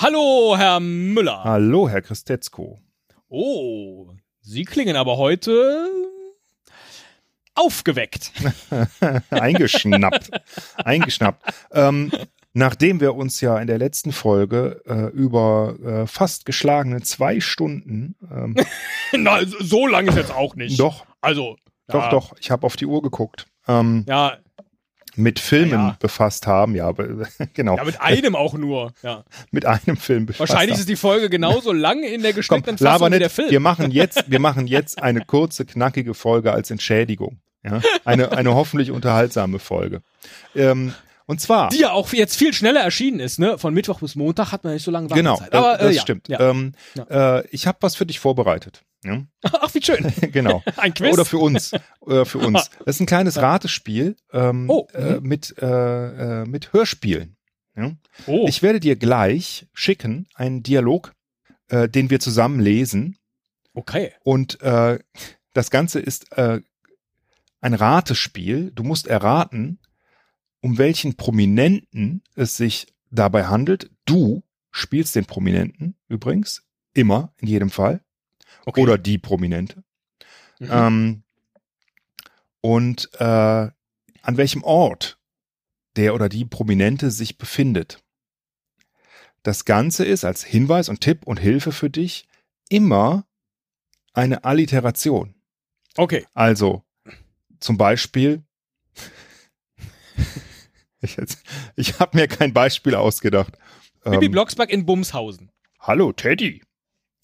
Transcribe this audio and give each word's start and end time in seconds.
Hallo, 0.00 0.56
Herr 0.56 0.80
Müller. 0.80 1.44
Hallo, 1.44 1.88
Herr 1.88 2.02
Christetzko. 2.02 2.78
Oh, 3.28 4.06
Sie 4.50 4.64
klingen 4.64 4.96
aber 4.96 5.18
heute 5.18 5.90
aufgeweckt. 7.54 8.32
Eingeschnappt. 9.30 10.30
Eingeschnappt. 10.76 11.52
Ähm, 11.72 12.10
nachdem 12.54 13.00
wir 13.02 13.14
uns 13.14 13.42
ja 13.42 13.58
in 13.58 13.66
der 13.66 13.76
letzten 13.76 14.10
Folge 14.12 14.80
äh, 14.86 15.14
über 15.14 15.76
äh, 15.84 16.06
fast 16.06 16.46
geschlagene 16.46 17.02
zwei 17.02 17.40
Stunden. 17.40 18.14
Ähm, 18.30 18.56
Na, 19.12 19.44
so- 19.44 19.58
so 19.62 19.86
lang 19.86 20.06
ist 20.08 20.16
jetzt 20.16 20.32
auch 20.32 20.54
nicht. 20.54 20.80
doch, 20.80 21.04
Also. 21.20 21.56
doch, 21.88 22.04
ja, 22.04 22.10
doch. 22.10 22.34
Ich 22.40 22.50
habe 22.50 22.64
auf 22.66 22.76
die 22.76 22.86
Uhr 22.86 23.02
geguckt. 23.02 23.46
Ähm, 23.66 24.06
Ja, 24.08 24.38
mit 25.18 25.38
Filmen 25.40 25.72
Ja. 25.72 25.96
befasst 26.00 26.46
haben, 26.46 26.74
ja, 26.74 26.86
aber, 26.86 27.06
genau. 27.54 27.76
ja, 27.76 27.84
mit 27.84 28.00
einem 28.00 28.34
auch 28.36 28.54
nur. 28.54 28.92
Ja. 29.02 29.24
mit 29.50 29.66
einem 29.66 29.96
Film 29.96 30.26
befasst 30.26 30.48
Wahrscheinlich 30.50 30.74
haben. 30.74 30.80
ist 30.80 30.88
die 30.88 30.96
Folge 30.96 31.28
genauso 31.28 31.72
lang 31.72 32.02
in 32.02 32.22
der 32.22 32.32
Komm, 32.32 32.36
geschnittenen 32.36 32.76
laber 32.78 32.90
Fassung 32.98 33.06
wie 33.06 33.10
nicht. 33.10 33.20
der 33.22 33.30
Film. 33.30 33.50
Wir 33.50 33.60
machen 33.60 33.90
jetzt, 33.90 34.24
wir 34.30 34.38
machen 34.40 34.66
jetzt 34.66 35.02
eine 35.02 35.20
kurze, 35.24 35.64
knackige 35.66 36.14
Folge 36.14 36.52
als 36.52 36.70
Entschädigung. 36.70 37.40
Ja? 37.64 37.80
Eine, 38.04 38.32
eine 38.32 38.54
hoffentlich 38.54 38.90
unterhaltsame 38.92 39.58
Folge. 39.58 40.00
Ähm, 40.54 40.94
und 41.26 41.40
zwar. 41.42 41.68
die 41.68 41.80
ja 41.80 41.92
auch 41.92 42.10
jetzt 42.14 42.36
viel 42.36 42.54
schneller 42.54 42.80
erschienen 42.80 43.20
ist, 43.20 43.38
ne? 43.38 43.58
Von 43.58 43.74
Mittwoch 43.74 44.00
bis 44.00 44.14
Montag 44.14 44.50
hat 44.52 44.64
man 44.64 44.72
nicht 44.72 44.82
so 44.84 44.90
lange 44.90 45.08
Genau, 45.08 45.32
Wartezeit. 45.32 45.54
Aber, 45.54 45.76
das 45.76 45.90
äh, 45.90 45.94
ja, 45.96 46.00
stimmt. 46.00 46.28
Ja. 46.28 46.40
Ähm, 46.40 46.72
Äh, 47.10 47.46
ich 47.48 47.66
habe 47.66 47.76
was 47.82 47.96
für 47.96 48.06
dich 48.06 48.18
vorbereitet. 48.18 48.82
Ja? 49.04 49.24
Ach, 49.42 49.72
wie 49.74 49.82
schön. 49.82 50.12
genau. 50.32 50.62
Ein 50.76 50.94
Quiz. 50.94 51.12
Oder 51.12 51.24
für 51.24 51.38
uns. 51.38 51.72
Äh, 52.06 52.24
für 52.24 52.38
uns. 52.38 52.70
Das 52.84 52.96
ist 52.96 53.00
ein 53.00 53.06
kleines 53.06 53.36
Ratespiel 53.36 54.16
ähm, 54.32 54.68
Oh, 54.68 54.86
äh, 54.92 55.20
mit, 55.20 55.54
äh, 55.60 56.42
äh, 56.42 56.44
mit 56.46 56.72
Hörspielen. 56.72 57.36
Ja? 57.76 57.92
oh. 58.26 58.46
Ich 58.48 58.62
werde 58.62 58.80
dir 58.80 58.96
gleich 58.96 59.66
schicken 59.72 60.26
einen 60.34 60.62
Dialog, 60.62 61.14
äh, 61.68 61.88
den 61.88 62.10
wir 62.10 62.20
zusammen 62.20 62.60
lesen. 62.60 63.16
okay. 63.74 64.12
Und 64.24 64.60
äh, 64.62 64.98
das 65.54 65.70
Ganze 65.70 66.00
ist 66.00 66.36
äh, 66.36 66.60
ein 67.60 67.74
Ratespiel. 67.74 68.70
Du 68.72 68.82
musst 68.82 69.06
erraten, 69.06 69.78
um 70.60 70.78
welchen 70.78 71.16
Prominenten 71.16 72.22
es 72.34 72.56
sich 72.56 72.86
dabei 73.10 73.46
handelt. 73.46 73.90
Du 74.04 74.42
spielst 74.70 75.14
den 75.14 75.24
Prominenten 75.24 75.96
übrigens, 76.08 76.62
immer, 76.94 77.32
in 77.38 77.48
jedem 77.48 77.70
Fall. 77.70 78.00
Okay. 78.68 78.82
Oder 78.82 78.98
die 78.98 79.18
Prominente. 79.18 79.82
Mhm. 80.60 80.68
Ähm, 80.70 81.22
und 82.60 83.08
äh, 83.14 83.24
an 83.24 84.36
welchem 84.36 84.62
Ort 84.64 85.18
der 85.96 86.14
oder 86.14 86.28
die 86.28 86.44
Prominente 86.44 87.10
sich 87.10 87.38
befindet. 87.38 88.02
Das 89.42 89.64
Ganze 89.64 90.04
ist 90.04 90.24
als 90.24 90.44
Hinweis 90.44 90.88
und 90.88 91.00
Tipp 91.00 91.26
und 91.26 91.38
Hilfe 91.40 91.72
für 91.72 91.90
dich 91.90 92.28
immer 92.68 93.26
eine 94.12 94.44
Alliteration. 94.44 95.34
okay. 95.96 96.26
Also 96.34 96.84
zum 97.60 97.76
Beispiel, 97.78 98.44
ich, 101.00 101.16
jetzt- 101.16 101.42
ich 101.76 101.98
habe 101.98 102.16
mir 102.16 102.28
kein 102.28 102.52
Beispiel 102.52 102.94
ausgedacht. 102.94 103.56
Bibi 104.04 104.26
Ähm, 104.26 104.32
Blocksberg 104.32 104.70
in 104.70 104.86
Bumshausen. 104.86 105.50
Hallo 105.80 106.12
Teddy. 106.12 106.62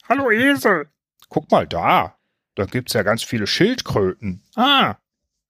Hallo 0.08 0.30
Esel. 0.30 0.90
Guck 1.28 1.50
mal 1.50 1.66
da. 1.66 2.16
Da 2.54 2.66
gibt's 2.66 2.92
ja 2.92 3.02
ganz 3.02 3.22
viele 3.22 3.46
Schildkröten. 3.46 4.42
Ah, 4.54 4.96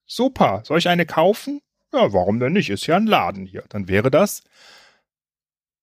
super. 0.05 0.61
Soll 0.65 0.79
ich 0.79 0.87
eine 0.89 1.05
kaufen? 1.05 1.61
Ja, 1.93 2.11
warum 2.13 2.39
denn 2.39 2.53
nicht? 2.53 2.69
Ist 2.69 2.87
ja 2.87 2.95
ein 2.97 3.05
Laden 3.07 3.45
hier. 3.45 3.63
Dann 3.69 3.87
wäre 3.87 4.09
das 4.11 4.43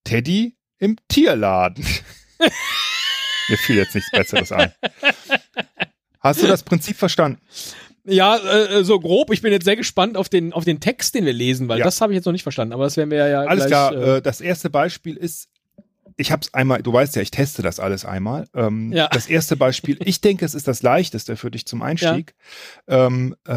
Teddy 0.03 0.55
im 0.79 0.97
Tierladen. 1.07 1.85
Mir 3.49 3.57
fiel 3.57 3.77
jetzt 3.77 3.95
nichts 3.95 4.11
Besseres 4.11 4.51
ein. 4.51 4.73
Hast 6.19 6.41
du 6.43 6.47
das 6.47 6.63
Prinzip 6.63 6.97
verstanden? 6.97 7.39
Ja, 8.05 8.37
äh, 8.37 8.83
so 8.83 8.99
grob. 8.99 9.31
Ich 9.31 9.41
bin 9.41 9.51
jetzt 9.53 9.63
sehr 9.65 9.75
gespannt 9.77 10.17
auf 10.17 10.27
den, 10.27 10.51
auf 10.51 10.65
den 10.65 10.79
Text, 10.81 11.15
den 11.15 11.25
wir 11.25 11.31
lesen, 11.33 11.69
weil 11.69 11.79
Ja. 11.79 11.85
das 11.85 12.01
habe 12.01 12.11
ich 12.11 12.15
jetzt 12.17 12.25
noch 12.25 12.33
nicht 12.33 12.43
verstanden. 12.43 12.73
Aber 12.73 12.83
das 12.83 12.97
werden 12.97 13.11
wir 13.11 13.25
ja 13.27 13.41
Alles 13.41 13.67
gleich, 13.67 13.69
klar. 13.69 13.93
Äh, 13.93 14.17
Äh, 14.17 14.21
das 14.21 14.41
erste 14.41 14.69
Beispiel 14.69 15.15
ist, 15.15 15.47
ich 16.17 16.31
habe 16.31 16.41
es 16.41 16.53
einmal, 16.53 16.81
du 16.83 16.91
weißt 16.93 17.15
ja, 17.15 17.21
ich 17.21 17.31
teste 17.31 17.61
das 17.61 17.79
alles 17.79 18.05
einmal. 18.05 18.47
Ähm, 18.53 18.91
Ja. 18.91 19.07
Das 19.09 19.27
erste 19.27 19.55
Beispiel, 19.57 19.97
ich 20.05 20.21
denke, 20.21 20.45
es 20.45 20.53
ist 20.53 20.67
das 20.67 20.81
leichteste 20.83 21.35
für 21.37 21.51
dich 21.51 21.65
zum 21.65 21.81
Einstieg. 21.81 22.35
Ähm, 22.87 23.35
äh, 23.45 23.51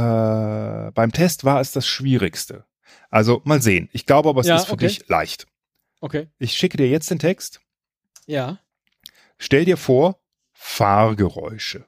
beim 0.93 1.13
Test 1.13 1.45
war 1.45 1.61
es 1.61 1.73
das 1.73 1.87
schwierigste. 1.87 2.65
Also 3.11 3.41
mal 3.45 3.61
sehen. 3.63 3.89
Ich 3.93 4.07
glaube 4.07 4.29
aber, 4.29 4.41
es 4.41 4.47
Ja, 4.47 4.57
ist 4.57 4.67
für 4.67 4.73
okay. 4.75 4.87
dich 4.89 5.09
leicht. 5.09 5.47
okay. 6.01 6.29
Ich 6.39 6.53
schicke 6.55 6.77
dir 6.77 6.89
jetzt 6.89 7.11
den 7.11 7.19
Text. 7.19 7.61
Ja. 8.27 8.59
Stell 9.39 9.65
dir 9.65 9.77
vor, 9.77 10.19
Fahrgeräusche. 10.53 11.85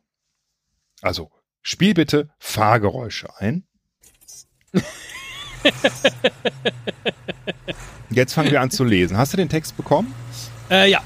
Also 1.00 1.30
spiel 1.62 1.94
bitte 1.94 2.30
Fahrgeräusche 2.38 3.28
ein. 3.38 3.64
Jetzt 8.10 8.32
fangen 8.34 8.50
wir 8.50 8.60
an 8.60 8.70
zu 8.70 8.84
lesen. 8.84 9.16
Hast 9.16 9.32
du 9.32 9.36
den 9.36 9.48
Text 9.48 9.76
bekommen? 9.76 10.14
Äh, 10.70 10.90
ja. 10.90 11.00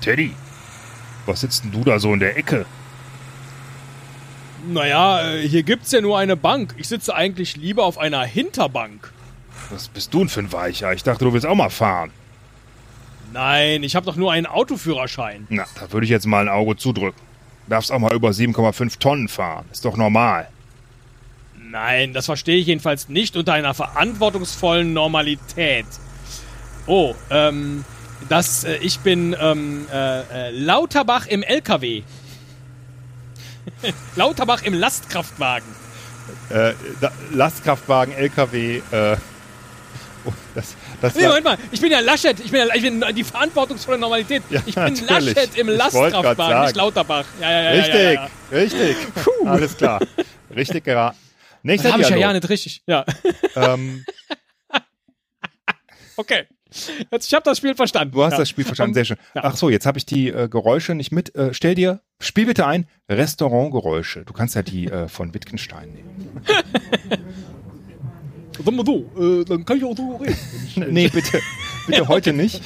Teddy, 0.00 0.34
was 1.26 1.40
sitzt 1.40 1.64
denn 1.64 1.72
du 1.72 1.84
da 1.84 1.98
so 1.98 2.12
in 2.12 2.20
der 2.20 2.36
Ecke? 2.36 2.66
Naja, 4.66 5.30
äh, 5.30 5.48
hier 5.48 5.62
gibt's 5.62 5.92
ja 5.92 6.00
nur 6.00 6.18
eine 6.18 6.36
Bank. 6.36 6.74
Ich 6.78 6.88
sitze 6.88 7.14
eigentlich 7.14 7.56
lieber 7.56 7.84
auf 7.84 7.98
einer 7.98 8.22
Hinterbank. 8.24 9.12
Was 9.70 9.88
bist 9.88 10.12
du 10.14 10.20
denn 10.20 10.28
für 10.28 10.40
ein 10.40 10.52
Weicher? 10.52 10.92
Ich 10.92 11.02
dachte, 11.02 11.24
du 11.24 11.32
willst 11.32 11.46
auch 11.46 11.54
mal 11.54 11.70
fahren. 11.70 12.10
Nein, 13.32 13.82
ich 13.82 13.96
habe 13.96 14.06
doch 14.06 14.16
nur 14.16 14.32
einen 14.32 14.46
Autoführerschein. 14.46 15.46
Na, 15.50 15.64
da 15.80 15.90
würde 15.92 16.04
ich 16.04 16.10
jetzt 16.10 16.26
mal 16.26 16.42
ein 16.42 16.48
Auge 16.48 16.76
zudrücken. 16.76 17.20
Darfst 17.66 17.90
auch 17.90 17.98
mal 17.98 18.14
über 18.14 18.30
7,5 18.30 18.98
Tonnen 18.98 19.28
fahren. 19.28 19.64
Ist 19.72 19.84
doch 19.84 19.96
normal. 19.96 20.48
Nein, 21.74 22.12
das 22.12 22.26
verstehe 22.26 22.58
ich 22.58 22.68
jedenfalls 22.68 23.08
nicht 23.08 23.36
unter 23.36 23.52
einer 23.52 23.74
verantwortungsvollen 23.74 24.92
Normalität. 24.92 25.86
Oh, 26.86 27.16
ähm, 27.30 27.84
das, 28.28 28.62
äh, 28.62 28.76
ich 28.76 29.00
bin, 29.00 29.34
ähm, 29.40 29.88
äh, 29.92 30.20
äh, 30.20 30.50
Lauterbach 30.52 31.26
im 31.26 31.42
LKW. 31.42 32.04
Lauterbach 34.14 34.62
im 34.62 34.74
Lastkraftwagen. 34.74 35.68
Äh, 36.50 36.74
da, 37.00 37.10
Lastkraftwagen, 37.32 38.14
LKW, 38.14 38.76
äh, 38.92 39.16
oh, 40.26 40.32
das, 40.54 40.76
das 41.00 41.16
Nee, 41.16 41.26
Moment 41.26 41.44
mal, 41.44 41.58
ich 41.72 41.80
bin 41.80 41.90
ja 41.90 41.98
Laschet, 41.98 42.38
ich 42.38 42.52
bin 42.52 42.68
ja 42.68 42.72
ich 42.72 42.82
bin 42.82 43.04
die 43.16 43.24
verantwortungsvolle 43.24 43.98
Normalität. 43.98 44.44
Ja, 44.48 44.62
ich 44.64 44.76
bin 44.76 44.84
natürlich. 44.84 45.34
Laschet 45.34 45.58
im 45.58 45.68
Lastkraftwagen, 45.70 46.62
nicht. 46.66 46.76
Lauterbach. 46.76 47.24
Ja, 47.40 47.50
ja, 47.50 47.62
ja, 47.62 47.70
Richtig, 47.80 48.20
richtig. 48.52 48.96
Alles 49.44 49.76
klar. 49.76 49.98
Richtig 50.54 50.84
geraten. 50.84 51.24
Nächster 51.64 51.88
Das 51.88 51.92
habe 51.94 52.02
ich 52.02 52.10
ja 52.10 52.16
ja 52.18 52.32
nicht 52.32 52.48
richtig. 52.48 52.82
Ja, 52.86 53.04
Ähm, 53.56 54.04
okay. 56.16 56.44
Jetzt, 57.10 57.28
ich 57.28 57.34
habe 57.34 57.44
das 57.44 57.56
Spiel 57.58 57.74
verstanden. 57.74 58.12
du 58.12 58.22
hast 58.22 58.32
ja. 58.32 58.38
das 58.38 58.48
Spiel 58.50 58.64
verstanden, 58.64 58.94
sehr 58.94 59.04
schön. 59.04 59.16
Ja. 59.34 59.42
Ach 59.44 59.56
so, 59.56 59.70
jetzt 59.70 59.86
habe 59.86 59.96
ich 59.96 60.04
die 60.04 60.28
äh, 60.28 60.48
Geräusche 60.48 60.94
nicht 60.94 61.10
mit. 61.10 61.34
Äh, 61.34 61.54
stell 61.54 61.74
dir, 61.74 62.00
spiel 62.20 62.46
bitte 62.46 62.66
ein, 62.66 62.86
Restaurantgeräusche. 63.08 64.24
Du 64.24 64.32
kannst 64.34 64.56
ja 64.56 64.62
die 64.62 64.88
äh, 64.88 65.08
von 65.08 65.32
Wittgenstein 65.32 65.92
nehmen. 65.92 66.42
Sag 68.62 68.74
mal 68.74 68.84
so, 68.84 69.10
äh, 69.18 69.44
dann 69.44 69.64
kann 69.64 69.78
ich 69.78 69.84
auch 69.84 69.96
so 69.96 70.16
reden. 70.16 70.36
nee, 70.92 71.08
bitte, 71.08 71.40
bitte 71.86 72.08
heute 72.08 72.32
nicht. 72.32 72.60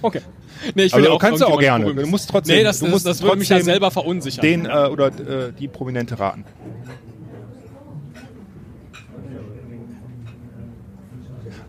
Okay. 0.00 0.20
Nee, 0.74 0.84
ich 0.84 0.94
Aber 0.94 1.02
will 1.02 1.08
du 1.08 1.14
auch 1.16 1.20
kannst 1.20 1.42
du 1.42 1.46
auch 1.46 1.58
gerne. 1.58 1.92
Du 1.94 2.06
musst 2.06 2.30
trotzdem, 2.30 2.56
Nee, 2.56 2.62
das, 2.62 2.78
du 2.78 2.84
das, 2.86 2.92
musst 2.92 3.06
das 3.06 3.22
würde 3.22 3.36
mich 3.38 3.48
ja 3.48 3.60
selber 3.60 3.90
verunsichern. 3.90 4.42
den 4.42 4.66
äh, 4.66 4.86
oder 4.86 5.08
äh, 5.08 5.52
die 5.52 5.68
Prominente 5.68 6.18
raten. 6.18 6.44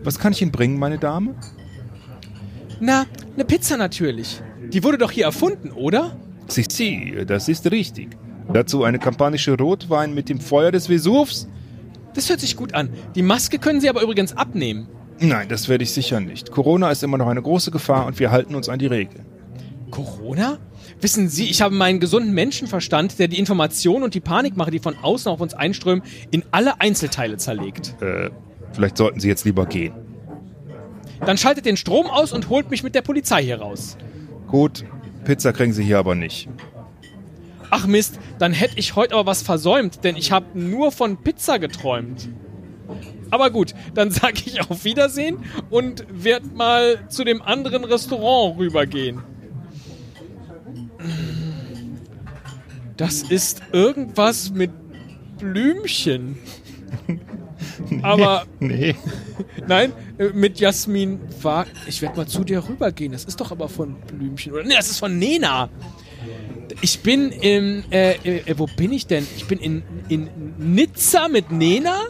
Was 0.06 0.20
kann 0.20 0.34
ich 0.34 0.42
Ihnen 0.42 0.52
bringen, 0.52 0.78
meine 0.78 1.00
Dame? 1.00 1.34
Na, 2.80 3.06
eine 3.34 3.44
Pizza 3.44 3.76
natürlich. 3.76 4.40
Die 4.72 4.84
wurde 4.84 5.00
doch 5.00 5.12
hier 5.12 5.26
erfunden, 5.26 5.72
oder? 5.72 6.16
Sie, 6.48 6.64
Sie, 6.70 7.26
das 7.26 7.50
ist 7.50 7.70
richtig. 7.72 8.16
Dazu 8.54 8.84
eine 8.84 9.00
kampanische 9.00 9.58
Rotwein 9.58 10.14
mit 10.14 10.30
dem 10.30 10.40
Feuer 10.40 10.72
des 10.72 10.88
Vesuvs? 10.88 11.48
Das 12.14 12.30
hört 12.30 12.40
sich 12.40 12.56
gut 12.56 12.76
an. 12.76 12.90
Die 13.16 13.24
Maske 13.24 13.58
können 13.58 13.82
Sie 13.82 13.90
aber 13.90 14.04
übrigens 14.04 14.38
abnehmen. 14.38 14.88
Nein, 15.20 15.48
das 15.50 15.70
werde 15.70 15.84
ich 15.84 15.92
sicher 15.92 16.20
nicht. 16.20 16.52
Corona 16.52 16.92
ist 16.92 17.02
immer 17.04 17.18
noch 17.18 17.28
eine 17.28 17.42
große 17.42 17.72
Gefahr 17.72 18.06
und 18.06 18.20
wir 18.20 18.30
halten 18.30 18.54
uns 18.54 18.70
an 18.70 18.78
die 18.78 18.88
Regeln. 18.88 19.26
Corona? 19.90 20.60
Wissen 21.02 21.30
Sie, 21.30 21.50
ich 21.50 21.62
habe 21.62 21.74
meinen 21.74 22.00
gesunden 22.00 22.34
Menschenverstand, 22.34 23.18
der 23.18 23.28
die 23.28 23.40
Informationen 23.40 24.04
und 24.04 24.14
die 24.14 24.20
Panikmache, 24.20 24.70
die 24.70 24.80
von 24.80 24.96
außen 25.02 25.32
auf 25.32 25.42
uns 25.42 25.56
einströmen, 25.56 26.04
in 26.30 26.44
alle 26.52 26.80
Einzelteile 26.80 27.38
zerlegt. 27.38 27.96
Äh, 28.02 28.30
vielleicht 28.76 28.98
sollten 28.98 29.20
Sie 29.20 29.28
jetzt 29.28 29.46
lieber 29.46 29.66
gehen. 29.66 29.94
Dann 31.26 31.38
schaltet 31.38 31.66
den 31.66 31.78
Strom 31.78 32.08
aus 32.08 32.34
und 32.34 32.50
holt 32.50 32.70
mich 32.70 32.84
mit 32.84 32.94
der 32.94 33.02
Polizei 33.02 33.44
hier 33.44 33.60
raus. 33.60 33.98
Gut, 34.48 34.86
Pizza 35.24 35.54
kriegen 35.54 35.74
Sie 35.74 35.84
hier 35.84 35.98
aber 35.98 36.16
nicht. 36.16 36.50
Ach 37.70 37.88
Mist, 37.88 38.20
dann 38.38 38.54
hätte 38.54 38.78
ich 38.78 38.96
heute 38.96 39.16
aber 39.16 39.26
was 39.26 39.42
versäumt, 39.42 40.04
denn 40.04 40.16
ich 40.16 40.32
habe 40.32 40.58
nur 40.58 40.92
von 40.92 41.18
Pizza 41.18 41.58
geträumt. 41.58 42.30
Aber 43.32 43.50
gut, 43.50 43.74
dann 43.94 44.12
sage 44.12 44.44
ich 44.46 44.62
auf 44.70 44.86
Wiedersehen 44.86 45.40
und 45.70 46.06
werd 46.12 46.54
mal 46.54 47.08
zu 47.10 47.24
dem 47.24 47.42
anderen 47.42 47.84
Restaurant 47.84 48.60
rübergehen. 48.60 49.24
Das 52.98 53.24
ist 53.24 53.62
irgendwas 53.72 54.52
mit 54.52 54.72
Blümchen. 55.38 56.38
Aber 58.02 58.46
Nee. 58.60 58.96
nein, 59.68 59.92
äh, 60.18 60.30
mit 60.30 60.60
Jasmin 60.60 61.20
war. 61.42 61.66
Ich 61.88 62.02
werde 62.02 62.18
mal 62.18 62.28
zu 62.28 62.44
dir 62.44 62.68
rübergehen. 62.68 63.12
Das 63.12 63.26
ist 63.26 63.40
doch 63.40 63.52
aber 63.52 63.70
von 63.70 63.96
Blümchen. 64.02 64.54
Oder 64.54 64.64
nee, 64.64 64.76
das 64.76 64.90
ist 64.90 65.00
von 65.00 65.18
Nena. 65.18 65.70
Ich 66.82 67.00
bin 67.02 67.32
im. 67.32 67.84
Äh, 67.92 68.14
äh, 68.24 68.58
wo 68.58 68.68
bin 68.68 68.92
ich 68.92 69.08
denn? 69.08 69.26
Ich 69.38 69.46
bin 69.46 69.60
in, 69.60 69.84
in 70.10 70.30
Nizza 70.58 71.28
mit 71.28 71.52
Nena? 71.52 72.02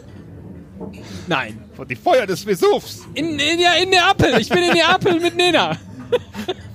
Nein. 1.26 1.58
Von 1.74 1.86
die 1.88 1.96
Feuer 1.96 2.26
des 2.26 2.44
Vesuvs. 2.44 3.06
In, 3.14 3.38
in, 3.38 3.58
ja, 3.60 3.74
in 3.74 3.90
Neapel. 3.90 4.40
Ich 4.40 4.48
bin 4.48 4.58
in 4.62 4.72
Neapel 4.74 5.20
mit 5.20 5.36
Nena. 5.36 5.76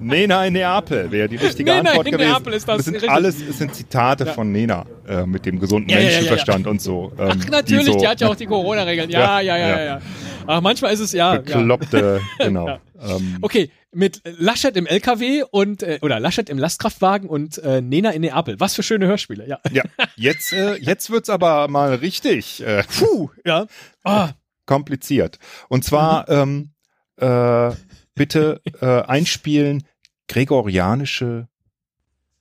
Nena 0.00 0.46
in 0.46 0.54
Neapel 0.54 1.10
wäre 1.10 1.28
die 1.28 1.36
richtige 1.36 1.70
Nena 1.70 1.90
Antwort 1.90 2.06
in 2.06 2.12
gewesen. 2.12 2.30
Neapel 2.30 2.52
ist 2.54 2.68
das 2.68 2.84
sind 2.84 2.94
richtig. 2.94 3.10
alles 3.10 3.40
es 3.40 3.58
sind 3.58 3.74
Zitate 3.74 4.24
Ja. 4.24 4.32
von 4.32 4.50
Nena 4.52 4.86
äh, 5.06 5.24
mit 5.26 5.46
dem 5.46 5.58
gesunden 5.58 5.88
Ja, 5.90 5.96
ja, 5.98 6.02
ja, 6.02 6.10
Menschenverstand 6.10 6.66
und 6.66 6.80
so. 6.80 7.12
Ähm, 7.18 7.28
Ach, 7.40 7.48
natürlich, 7.50 7.86
die, 7.94 8.00
so 8.00 8.06
hat 8.08 8.20
ja 8.20 8.28
auch 8.28 8.36
die 8.36 8.46
Corona-Regeln. 8.46 9.10
Ja, 9.10 9.40
ja, 9.40 9.56
ja, 9.56 9.68
ja, 9.68 9.84
ja. 9.84 10.00
Ach, 10.46 10.60
manchmal 10.60 10.92
ist 10.92 11.00
es 11.00 11.12
ja. 11.12 11.36
bekloppte, 11.36 12.20
genau. 12.38 12.78
Ähm, 13.04 13.38
Okay, 13.40 13.68
mit 13.90 14.20
Laschet 14.38 14.76
im 14.76 14.86
LKW 14.86 15.42
und 15.50 15.82
äh, 15.82 15.98
oder 16.02 16.20
Laschet 16.20 16.48
im 16.48 16.56
Lastkraftwagen 16.56 17.28
und 17.28 17.58
äh, 17.58 17.80
Nena 17.80 18.10
in 18.10 18.20
Neapel. 18.22 18.60
Was 18.60 18.76
für 18.76 18.84
schöne 18.84 19.08
Hörspiele, 19.08 19.44
ja. 19.48 19.58
Ja, 19.72 19.82
jetzt, 20.14 20.52
äh, 20.52 20.76
jetzt 20.76 21.10
wird's 21.10 21.28
aber 21.28 21.66
mal 21.66 21.96
richtig 21.96 22.62
äh, 22.64 22.84
Puh, 22.96 23.30
ja. 23.44 23.66
Ah, 24.04 24.30
kompliziert. 24.66 25.40
Und 25.68 25.84
zwar 25.84 26.30
Mhm. 26.30 26.70
ähm, 27.18 27.70
äh, 27.70 27.74
bitte 28.14 28.60
äh, 28.80 29.02
einspielen 29.02 29.84
gregorianische 30.28 31.48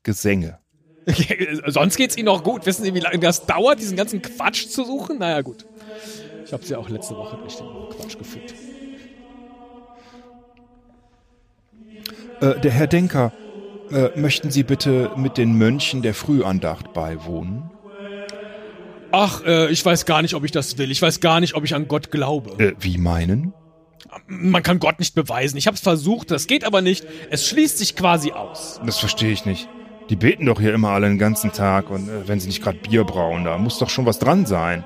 Gesänge. 0.04 0.60
sonst 1.68 1.98
geht's 1.98 2.16
Ihnen 2.16 2.26
noch 2.26 2.44
gut. 2.44 2.66
Wissen 2.66 2.84
Sie, 2.84 2.94
wie 2.94 3.00
lange 3.00 3.20
das 3.20 3.46
dauert, 3.46 3.80
diesen 3.80 3.98
ganzen 3.98 4.22
Quatsch 4.22 4.68
zu 4.68 4.86
suchen? 4.86 5.18
Naja, 5.18 5.42
gut. 5.42 5.66
Ich 6.46 6.54
habe 6.54 6.64
Sie 6.64 6.76
auch 6.76 6.90
letzte 6.90 7.16
Woche 7.16 7.38
durch 7.38 7.56
den 7.56 7.68
Quatsch 7.90 8.18
geführt. 8.18 8.54
Äh, 12.42 12.60
der 12.60 12.72
Herr 12.72 12.88
Denker, 12.88 13.34
äh, 13.92 14.10
möchten 14.20 14.52
Sie 14.52 14.64
bitte 14.64 15.12
mit 15.16 15.38
den 15.38 15.58
Mönchen 15.58 16.02
der 16.02 16.14
Frühandacht 16.14 16.94
beiwohnen? 16.94 17.70
Ach, 19.12 19.44
äh, 19.44 19.70
ich 19.70 19.84
weiß 19.84 20.06
gar 20.06 20.22
nicht, 20.22 20.34
ob 20.36 20.46
ich 20.46 20.52
das 20.52 20.78
will. 20.78 20.90
Ich 20.90 21.02
weiß 21.02 21.20
gar 21.20 21.40
nicht, 21.40 21.56
ob 21.56 21.66
ich 21.66 21.76
an 21.76 21.88
Gott 21.88 22.12
glaube. 22.12 22.64
Äh, 22.64 22.74
wie 22.80 22.98
meinen? 22.98 23.54
Man 24.28 24.64
kann 24.64 24.80
Gott 24.80 25.00
nicht 25.00 25.16
beweisen. 25.16 25.58
Ich 25.58 25.68
habe 25.68 25.76
es 25.76 25.82
versucht, 25.82 26.32
das 26.32 26.48
geht 26.48 26.64
aber 26.64 26.82
nicht. 26.82 27.06
Es 27.30 27.48
schließt 27.48 27.78
sich 27.78 27.96
quasi 27.96 28.32
aus. 28.32 28.82
Das 28.86 29.00
verstehe 29.00 29.32
ich 29.32 29.46
nicht. 29.46 29.68
Die 30.10 30.16
beten 30.16 30.46
doch 30.46 30.60
hier 30.60 30.74
immer 30.74 30.90
alle 30.90 31.08
den 31.08 31.18
ganzen 31.18 31.54
Tag 31.54 31.90
und 31.90 32.10
äh, 32.10 32.28
wenn 32.28 32.40
sie 32.40 32.48
nicht 32.48 32.62
gerade 32.62 32.78
Bier 32.78 33.06
brauen, 33.06 33.46
da 33.46 33.58
muss 33.58 33.78
doch 33.78 33.90
schon 33.90 34.06
was 34.06 34.20
dran 34.20 34.46
sein. 34.46 34.84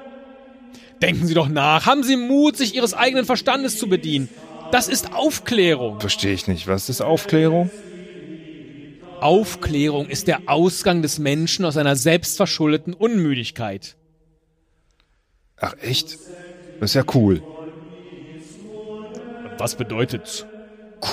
Denken 1.01 1.27
Sie 1.27 1.33
doch 1.33 1.50
nach. 1.50 1.86
Haben 1.86 2.04
Sie 2.04 2.16
Mut, 2.16 2.56
sich 2.57 2.75
Ihres 2.75 2.94
eigenen 2.94 3.25
Verstandes 3.25 3.77
zu 3.77 3.89
bedienen. 3.89 4.30
Das 4.72 4.88
ist 4.88 5.13
Aufklärung. 5.13 6.00
Verstehe 6.00 6.33
ich 6.33 6.48
nicht. 6.48 6.68
Was 6.68 6.89
ist 6.89 7.01
Aufklärung? 7.01 7.69
Aufklärung 9.19 10.07
ist 10.07 10.27
der 10.27 10.42
Ausgang 10.48 11.01
des 11.01 11.19
Menschen 11.19 11.66
aus 11.66 11.77
einer 11.77 11.95
selbstverschuldeten 11.95 12.94
Unmüdigkeit. 12.94 13.95
Ach 15.57 15.74
echt? 15.81 16.18
Das 16.80 16.92
ist 16.92 16.94
ja 16.95 17.04
cool. 17.13 17.42
Was 19.57 19.75
bedeutet 19.75 20.46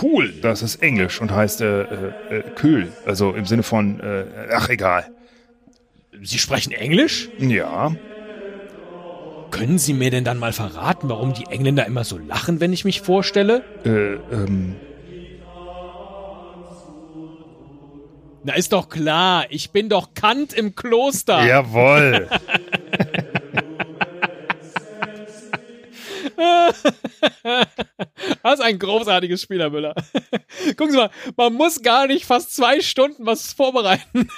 cool? 0.03 0.33
Das 0.41 0.62
ist 0.62 0.77
Englisch 0.77 1.21
und 1.21 1.31
heißt 1.31 1.61
äh, 1.61 1.83
äh, 1.83 2.12
äh, 2.29 2.43
kühl. 2.55 2.93
Also 3.05 3.33
im 3.33 3.44
Sinne 3.47 3.62
von, 3.62 4.00
äh, 4.00 4.25
ach 4.53 4.69
egal. 4.69 5.06
Sie 6.23 6.39
sprechen 6.39 6.73
Englisch? 6.73 7.31
Ja. 7.39 7.94
Können 9.50 9.79
Sie 9.79 9.93
mir 9.93 10.11
denn 10.11 10.25
dann 10.25 10.39
mal 10.39 10.53
verraten, 10.53 11.09
warum 11.09 11.35
die 11.35 11.44
Engländer 11.47 11.87
immer 11.87 12.05
so 12.05 12.19
lachen, 12.19 12.61
wenn 12.61 12.73
ich 12.73 12.85
mich 12.85 13.00
vorstelle? 13.00 13.62
Äh, 13.85 14.15
ähm, 14.35 14.77
Na, 18.45 18.55
ist 18.55 18.73
doch 18.73 18.88
klar. 18.88 19.47
Ich 19.50 19.71
bin 19.71 19.88
doch 19.88 20.15
Kant 20.15 20.53
im 20.53 20.75
Kloster. 20.75 21.47
jawoll. 21.47 22.29
Das 28.43 28.55
ist 28.55 28.61
ein 28.61 28.79
großartiges 28.79 29.43
Spiel, 29.43 29.61
Herr 29.61 29.71
Müller. 29.71 29.94
Gucken 30.77 30.91
Sie 30.91 30.97
mal, 30.97 31.11
man 31.37 31.55
muss 31.55 31.83
gar 31.83 32.06
nicht 32.06 32.25
fast 32.25 32.55
zwei 32.55 32.81
Stunden 32.81 33.27
was 33.27 33.53
vorbereiten, 33.53 34.29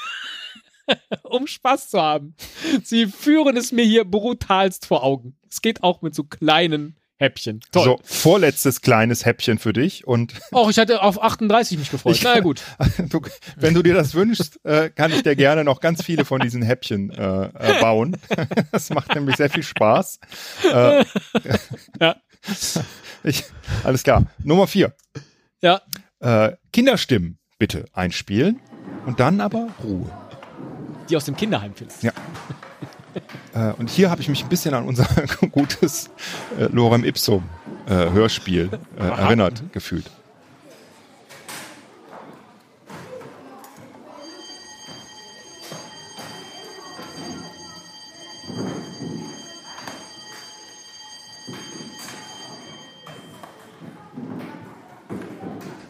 um 1.23 1.47
Spaß 1.47 1.91
zu 1.91 2.01
haben. 2.01 2.35
Sie 2.83 3.07
führen 3.07 3.57
es 3.57 3.73
mir 3.73 3.85
hier 3.85 4.05
brutalst 4.05 4.87
vor 4.87 5.03
Augen. 5.03 5.37
Es 5.49 5.63
geht 5.63 5.83
auch 5.83 6.03
mit 6.03 6.15
so 6.15 6.25
kleinen 6.25 6.97
Häppchen. 7.25 7.61
Toll. 7.73 7.85
So, 7.85 8.01
vorletztes 8.05 8.81
kleines 8.81 9.25
Häppchen 9.25 9.59
für 9.59 9.73
dich 9.73 10.07
und 10.07 10.35
Och, 10.53 10.71
ich 10.71 10.79
hatte 10.79 11.03
auf 11.03 11.21
38 11.23 11.79
mich 11.79 11.91
gefreut. 11.91 12.21
Na 12.23 12.37
ja, 12.37 12.41
gut. 12.41 12.63
du, 13.09 13.21
wenn 13.57 13.75
du 13.75 13.83
dir 13.83 13.95
das 13.95 14.15
wünschst, 14.15 14.61
äh, 14.65 14.91
kann 14.91 15.11
ich 15.13 15.23
dir 15.23 15.35
gerne 15.37 15.65
noch 15.65 15.81
ganz 15.81 16.03
viele 16.03 16.25
von 16.25 16.41
diesen 16.41 16.63
Häppchen 16.63 17.11
äh, 17.11 17.45
äh, 17.47 17.81
bauen. 17.81 18.17
das 18.73 18.91
macht 18.91 19.15
nämlich 19.15 19.37
sehr 19.37 19.51
viel 19.51 19.63
Spaß. 19.63 20.21
Äh, 20.73 21.05
Ja. 22.01 22.17
ich, 23.23 23.45
alles 23.83 24.03
klar. 24.03 24.27
Nummer 24.43 24.67
vier. 24.67 24.95
Ja. 25.63 25.81
Äh, 26.21 26.53
Kinderstimmen 26.73 27.39
bitte 27.59 27.87
einspielen 27.93 28.61
und 29.07 29.21
dann 29.21 29.41
aber 29.41 29.69
Ruhe. 29.83 30.11
Die 31.09 31.17
aus 31.17 31.25
dem 31.25 31.37
Kinderheim 31.37 31.73
vielleicht. 31.75 32.03
Ja. 32.03 32.13
Äh, 33.55 33.73
und 33.79 33.91
hier 33.91 34.11
habe 34.11 34.21
ich 34.21 34.29
mich 34.29 34.43
ein 34.43 34.49
bisschen 34.49 34.75
an 34.75 34.87
unser 34.87 35.07
gutes 35.53 36.11
äh, 36.59 36.65
Lorem 36.65 37.05
Ipsum 37.05 37.45
äh, 37.87 38.11
Hörspiel 38.11 38.71
äh, 38.99 39.03
erinnert 39.03 39.63
gefühlt. 39.73 40.11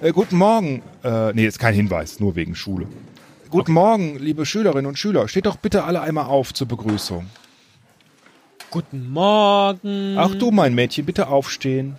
Äh, 0.04 0.12
guten 0.12 0.36
Morgen. 0.36 0.82
Äh, 1.02 1.32
nee, 1.32 1.46
ist 1.46 1.58
kein 1.58 1.72
Hinweis, 1.72 2.20
nur 2.20 2.36
wegen 2.36 2.54
Schule. 2.54 2.86
Guten 3.54 3.74
Morgen, 3.74 4.18
liebe 4.18 4.46
Schülerinnen 4.46 4.86
und 4.86 4.98
Schüler. 4.98 5.28
Steht 5.28 5.46
doch 5.46 5.54
bitte 5.54 5.84
alle 5.84 6.00
einmal 6.00 6.24
auf 6.24 6.52
zur 6.52 6.66
Begrüßung. 6.66 7.26
Guten 8.68 9.08
Morgen. 9.12 10.16
Ach 10.18 10.34
du, 10.34 10.50
mein 10.50 10.74
Mädchen, 10.74 11.06
bitte 11.06 11.28
aufstehen. 11.28 11.96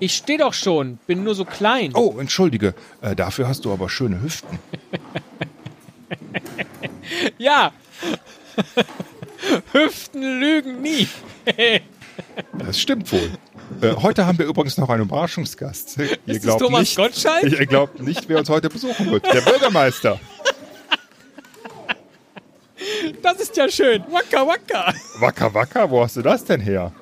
Ich 0.00 0.16
stehe 0.16 0.40
doch 0.40 0.54
schon, 0.54 0.98
bin 1.06 1.22
nur 1.22 1.36
so 1.36 1.44
klein. 1.44 1.92
Oh, 1.94 2.16
entschuldige. 2.18 2.74
Äh, 3.00 3.14
dafür 3.14 3.46
hast 3.46 3.64
du 3.64 3.72
aber 3.72 3.88
schöne 3.88 4.20
Hüften. 4.20 4.58
Ja. 7.38 7.72
Hüften 9.72 10.40
lügen 10.40 10.82
nie. 10.82 11.06
Das 12.58 12.80
stimmt 12.80 13.12
wohl. 13.12 13.30
Äh, 13.80 13.94
heute 13.96 14.26
haben 14.26 14.38
wir 14.38 14.46
übrigens 14.46 14.76
noch 14.78 14.88
einen 14.88 15.02
Überraschungsgast. 15.02 15.98
Ihr 15.98 16.18
Ist 16.26 16.42
glaubt 16.42 16.60
Thomas 16.60 16.80
nicht, 16.80 16.96
Gottschalk? 16.96 17.44
Ihr 17.44 17.66
glaubt 17.66 18.00
nicht, 18.00 18.28
wer 18.28 18.38
uns 18.38 18.48
heute 18.48 18.68
besuchen 18.68 19.10
wird. 19.10 19.24
Der 19.32 19.40
Bürgermeister. 19.40 20.20
Das 23.22 23.40
ist 23.40 23.56
ja 23.56 23.68
schön. 23.68 24.02
Waka 24.10 24.46
waka. 24.46 24.94
Wacker, 25.18 25.52
wacker, 25.52 25.90
wo 25.90 26.02
hast 26.02 26.16
du 26.16 26.22
das 26.22 26.44
denn 26.44 26.60
her? 26.60 26.92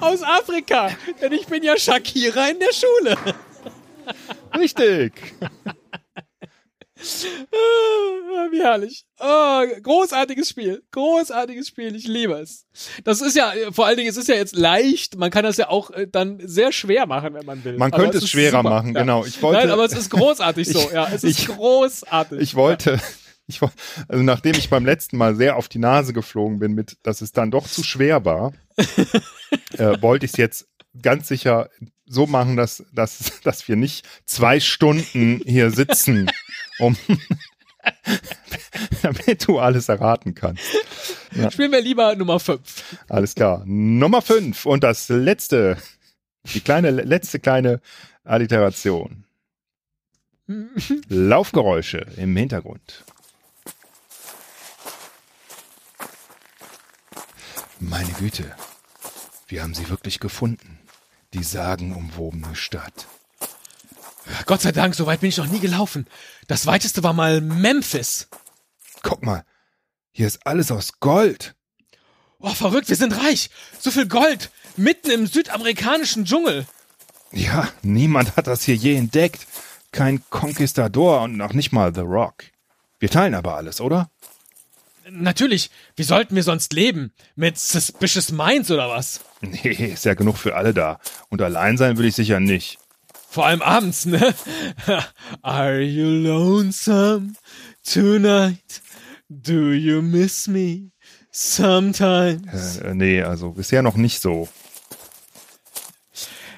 Aus 0.00 0.22
Afrika. 0.22 0.90
Denn 1.20 1.32
ich 1.32 1.46
bin 1.46 1.62
ja 1.62 1.76
Shakira 1.76 2.48
in 2.48 2.58
der 2.58 2.72
Schule. 2.72 3.16
Richtig. 4.58 5.12
Ah, 7.52 8.48
Wie 8.50 8.60
herrlich. 8.62 9.04
Oh, 9.18 9.62
großartiges 9.82 10.48
Spiel. 10.48 10.82
Großartiges 10.92 11.68
Spiel. 11.68 11.94
Ich 11.94 12.06
liebe 12.06 12.34
es. 12.34 12.66
Das 13.04 13.20
ist 13.20 13.36
ja, 13.36 13.52
äh, 13.52 13.72
vor 13.72 13.86
allen 13.86 13.96
Dingen, 13.96 14.08
es 14.10 14.16
ist 14.16 14.28
ja 14.28 14.34
jetzt 14.34 14.56
leicht. 14.56 15.16
Man 15.16 15.30
kann 15.30 15.44
das 15.44 15.56
ja 15.56 15.68
auch 15.68 15.90
äh, 15.90 16.06
dann 16.10 16.40
sehr 16.42 16.72
schwer 16.72 17.06
machen, 17.06 17.34
wenn 17.34 17.46
man 17.46 17.62
will. 17.64 17.76
Man 17.76 17.90
könnte 17.90 18.18
es 18.18 18.24
ist 18.24 18.30
schwerer 18.30 18.58
super. 18.58 18.70
machen, 18.70 18.94
Ja. 18.94 19.00
genau. 19.02 19.24
Ich 19.24 19.40
wollte, 19.42 19.60
Nein, 19.60 19.70
aber 19.70 19.84
es 19.84 19.92
ist 19.92 20.10
großartig 20.10 20.68
so. 20.72 20.78
Ich- 20.80 20.92
ja, 20.92 21.08
es 21.12 21.24
ist 21.24 21.38
ich- 21.40 21.46
großartig. 21.48 22.40
ich 22.40 22.54
wollte, 22.54 23.00
ich 23.46 23.60
wollte, 23.62 23.74
also 24.08 24.22
nachdem 24.22 24.54
ich 24.56 24.70
beim 24.70 24.84
letzten 24.86 25.16
Mal 25.16 25.36
sehr 25.36 25.56
auf 25.56 25.68
die 25.68 25.78
Nase 25.78 26.12
geflogen 26.12 26.58
bin, 26.58 26.72
mit, 26.72 26.96
dass 27.02 27.20
es 27.20 27.32
dann 27.32 27.50
doch 27.50 27.66
zu 27.68 27.82
schwer 27.82 28.24
war, 28.24 28.52
äh, 29.78 30.00
wollte 30.00 30.26
ich 30.26 30.32
es 30.32 30.38
jetzt 30.38 30.66
ganz 31.00 31.28
sicher 31.28 31.68
so 32.06 32.26
machen, 32.26 32.56
dass, 32.56 32.84
dass, 32.92 33.40
dass 33.44 33.66
wir 33.68 33.76
nicht 33.76 34.06
zwei 34.26 34.60
Stunden 34.60 35.40
hier 35.46 35.70
sitzen, 35.70 36.30
um 36.82 36.96
damit 39.02 39.46
du 39.46 39.58
alles 39.58 39.88
erraten 39.88 40.34
kannst. 40.34 40.64
Ja. 41.34 41.50
Spielen 41.50 41.72
wir 41.72 41.80
lieber 41.80 42.14
Nummer 42.16 42.38
5. 42.38 42.60
Alles 43.08 43.34
klar. 43.34 43.62
Nummer 43.64 44.22
fünf 44.22 44.66
und 44.66 44.84
das 44.84 45.08
letzte, 45.08 45.76
die 46.54 46.60
kleine, 46.60 46.90
letzte 46.90 47.40
kleine 47.40 47.80
Alliteration. 48.24 49.24
Laufgeräusche 51.08 52.06
im 52.16 52.36
Hintergrund. 52.36 53.04
Meine 57.78 58.12
Güte, 58.12 58.54
wir 59.48 59.62
haben 59.62 59.74
sie 59.74 59.88
wirklich 59.88 60.20
gefunden. 60.20 60.78
Die 61.34 61.42
sagenumwobene 61.42 62.54
Stadt. 62.54 63.06
Gott 64.46 64.62
sei 64.62 64.72
Dank, 64.72 64.94
so 64.94 65.06
weit 65.06 65.20
bin 65.20 65.28
ich 65.28 65.36
noch 65.36 65.46
nie 65.46 65.60
gelaufen. 65.60 66.06
Das 66.46 66.66
weiteste 66.66 67.02
war 67.02 67.12
mal 67.12 67.40
Memphis. 67.40 68.28
Guck 69.02 69.24
mal, 69.24 69.44
hier 70.12 70.26
ist 70.26 70.46
alles 70.46 70.70
aus 70.70 71.00
Gold. 71.00 71.54
Oh, 72.38 72.54
verrückt, 72.54 72.88
wir 72.88 72.96
sind 72.96 73.16
reich. 73.16 73.50
So 73.78 73.90
viel 73.90 74.06
Gold. 74.06 74.50
Mitten 74.76 75.10
im 75.10 75.26
südamerikanischen 75.26 76.24
Dschungel. 76.24 76.66
Ja, 77.30 77.68
niemand 77.82 78.36
hat 78.36 78.46
das 78.46 78.62
hier 78.62 78.74
je 78.74 78.96
entdeckt. 78.96 79.46
Kein 79.92 80.22
Conquistador 80.30 81.22
und 81.22 81.36
noch 81.36 81.52
nicht 81.52 81.72
mal 81.72 81.94
The 81.94 82.00
Rock. 82.00 82.44
Wir 82.98 83.10
teilen 83.10 83.34
aber 83.34 83.56
alles, 83.56 83.80
oder? 83.80 84.10
Natürlich, 85.10 85.70
wie 85.96 86.04
sollten 86.04 86.36
wir 86.36 86.42
sonst 86.42 86.72
leben? 86.72 87.12
Mit 87.34 87.58
Suspicious 87.58 88.32
Minds 88.32 88.70
oder 88.70 88.88
was? 88.88 89.20
Nee, 89.40 89.92
ist 89.92 90.04
ja 90.04 90.14
genug 90.14 90.38
für 90.38 90.54
alle 90.54 90.72
da. 90.72 91.00
Und 91.28 91.42
allein 91.42 91.76
sein 91.76 91.98
will 91.98 92.06
ich 92.06 92.14
sicher 92.14 92.38
nicht. 92.38 92.78
Vor 93.32 93.46
allem 93.46 93.62
abends, 93.62 94.04
ne? 94.04 94.34
Are 95.42 95.80
you 95.80 96.04
lonesome 96.06 97.32
tonight? 97.82 98.82
Do 99.30 99.72
you 99.72 100.02
miss 100.02 100.46
me 100.46 100.90
sometimes? 101.30 102.76
Äh, 102.76 102.94
nee, 102.94 103.22
also 103.22 103.52
bisher 103.52 103.80
noch 103.80 103.96
nicht 103.96 104.20
so. 104.20 104.50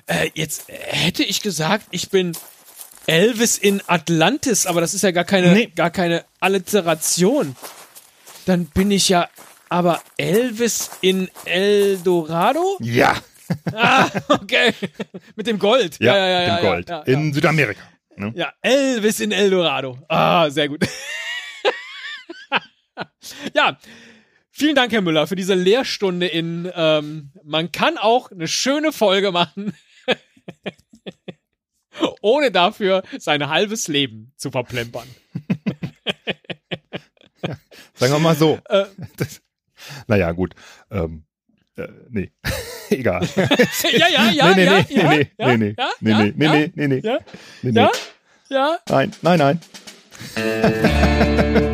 Äh, 0.07 0.31
jetzt 0.35 0.64
hätte 0.66 1.23
ich 1.23 1.43
gesagt, 1.43 1.87
ich 1.93 2.11
bin 2.11 2.37
Elvis 3.07 3.57
in 3.57 3.81
Atlantis, 3.87 4.66
aber 4.66 4.81
das 4.81 4.95
ist 4.95 5.02
ja 5.02 5.12
gar 5.12 5.23
keine, 5.25 5.52
Nee. 5.52 5.66
gar 5.76 5.90
keine 5.90 6.25
Alliteration. 6.40 7.54
Dann 8.47 8.66
bin 8.66 8.90
ich 8.90 9.09
ja 9.09 9.28
aber 9.69 10.02
Elvis 10.16 10.90
in 11.02 11.31
El 11.45 11.99
Dorado? 11.99 12.78
Ja, 12.81 13.14
Ah, 13.73 14.09
okay. 14.29 14.73
Mit 15.37 15.47
dem 15.47 15.59
Gold. 15.59 15.99
ja, 16.01 16.17
Ja, 16.17 16.27
ja, 16.27 16.29
ja. 16.29 16.41
dem 16.41 16.49
ja, 16.49 16.61
Gold. 16.61 16.89
Ja, 16.89 16.97
ja, 17.07 17.13
In 17.13 17.33
Südamerika. 17.33 17.81
Ne? 18.17 18.33
ja, 18.37 18.53
Elvis 18.63 19.19
in 19.21 19.33
El 19.33 19.51
Dorado. 19.51 19.99
Ah, 20.09 20.49
sehr 20.49 20.69
gut. 20.69 20.85
ja, 23.55 23.77
vielen 24.51 24.77
Dank, 24.77 24.93
Herr 24.93 25.01
Müller, 25.01 25.27
für 25.27 25.35
diese 25.37 25.55
Lehrstunde 25.55 26.27
in, 26.27 26.71
ähm, 26.75 27.33
man 27.43 27.73
kann 27.73 27.99
auch 27.99 28.31
eine 28.31 28.47
schöne 28.47 28.93
Folge 28.93 29.33
machen, 29.33 29.75
ohne 32.23 32.53
dafür 32.53 33.03
sein 33.19 33.49
halbes 33.49 33.89
Leben 33.89 34.33
zu 34.37 34.51
verplempern. 34.53 35.09
Sagen 37.95 38.13
wir 38.13 38.19
mal 38.21 38.37
so. 38.37 38.61
Äh, 38.69 38.85
Das, 39.17 39.43
naja, 40.07 40.31
gut. 40.33 40.55
Ähm, 40.91 41.25
äh, 41.78 41.88
nee. 42.11 42.31
Egal. 42.90 43.23
ja, 43.37 44.09
ja, 44.09 44.31
ja, 44.31 44.54
nee, 44.54 44.64
nee, 44.64 44.85
ja, 44.88 45.09
nee, 45.09 45.31
ja, 45.37 45.57
nee, 45.57 45.57
ja, 45.57 45.57
nee, 45.57 45.57
nee, 45.57 45.75
ja, 45.76 45.93
nee, 46.00 46.12
ja, 46.12 46.19
nee, 46.19 46.33
nee, 46.37 46.47
ja, 46.47 46.52
nee, 46.52 46.73
nee, 46.75 46.88
nee, 46.88 47.00
ja, 47.02 47.19
nee, 47.62 47.73
nee. 47.73 47.83
ja, 47.83 47.90
ja. 48.49 48.78
Nein, 48.88 49.12
nein, 49.23 49.38
nein. 49.38 49.61